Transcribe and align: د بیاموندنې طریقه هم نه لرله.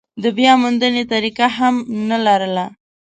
د 0.23 0.23
بیاموندنې 0.37 1.03
طریقه 1.13 1.47
هم 1.57 1.75
نه 2.09 2.17
لرله. 2.25 2.65